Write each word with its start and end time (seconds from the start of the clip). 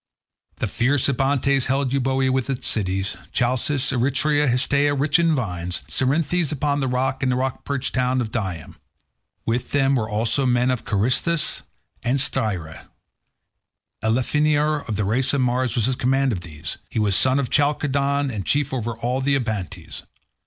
The 0.55 0.65
fierce 0.65 1.07
Abantes 1.07 1.67
held 1.67 1.91
Euboea 1.93 2.31
with 2.31 2.49
its 2.49 2.67
cities, 2.67 3.17
Chalcis, 3.31 3.91
Eretria, 3.91 4.47
Histiaea 4.47 4.99
rich 4.99 5.19
in 5.19 5.35
vines, 5.35 5.83
Cerinthus 5.87 6.51
upon 6.51 6.79
the 6.79 6.87
sea, 6.87 7.17
and 7.21 7.31
the 7.31 7.35
rock 7.37 7.63
perched 7.65 7.93
town 7.93 8.19
of 8.19 8.31
Dium; 8.31 8.77
with 9.45 9.73
them 9.73 9.93
were 9.95 10.09
also 10.09 10.41
the 10.41 10.47
men 10.51 10.71
of 10.71 10.85
Carystus 10.85 11.61
and 12.01 12.17
Styra; 12.17 12.85
Elephenor 14.01 14.79
of 14.89 14.95
the 14.95 15.05
race 15.05 15.33
of 15.33 15.41
Mars 15.41 15.75
was 15.75 15.87
in 15.87 15.93
command 15.93 16.31
of 16.31 16.41
these; 16.41 16.79
he 16.89 16.97
was 16.97 17.15
son 17.15 17.37
of 17.37 17.51
Chalcodon, 17.51 18.31
and 18.33 18.43
chief 18.43 18.73
over 18.73 18.97
all 18.97 19.21
the 19.21 19.35
Abantes. 19.35 20.01